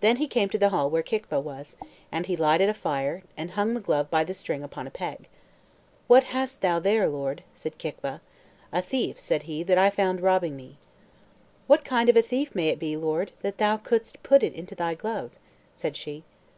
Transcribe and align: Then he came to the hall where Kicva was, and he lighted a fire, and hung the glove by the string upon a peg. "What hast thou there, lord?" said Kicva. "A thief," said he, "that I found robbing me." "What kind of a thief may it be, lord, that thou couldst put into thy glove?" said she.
Then 0.00 0.16
he 0.16 0.28
came 0.28 0.48
to 0.48 0.56
the 0.56 0.70
hall 0.70 0.88
where 0.88 1.02
Kicva 1.02 1.38
was, 1.38 1.76
and 2.10 2.24
he 2.24 2.36
lighted 2.38 2.70
a 2.70 2.72
fire, 2.72 3.22
and 3.36 3.50
hung 3.50 3.74
the 3.74 3.82
glove 3.82 4.10
by 4.10 4.24
the 4.24 4.32
string 4.32 4.62
upon 4.62 4.86
a 4.86 4.90
peg. 4.90 5.28
"What 6.06 6.24
hast 6.24 6.62
thou 6.62 6.78
there, 6.78 7.06
lord?" 7.06 7.42
said 7.54 7.76
Kicva. 7.76 8.20
"A 8.72 8.80
thief," 8.80 9.20
said 9.20 9.42
he, 9.42 9.62
"that 9.64 9.76
I 9.76 9.90
found 9.90 10.22
robbing 10.22 10.56
me." 10.56 10.78
"What 11.66 11.84
kind 11.84 12.08
of 12.08 12.16
a 12.16 12.22
thief 12.22 12.54
may 12.54 12.70
it 12.70 12.78
be, 12.78 12.96
lord, 12.96 13.32
that 13.42 13.58
thou 13.58 13.76
couldst 13.76 14.22
put 14.22 14.42
into 14.42 14.74
thy 14.74 14.94
glove?" 14.94 15.32
said 15.74 15.98
she. 15.98 16.22